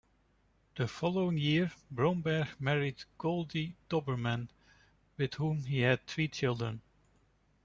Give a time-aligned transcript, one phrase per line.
[0.77, 4.49] The following year, Bromberg married Goldie Doberman,
[5.15, 6.81] with whom he had three children.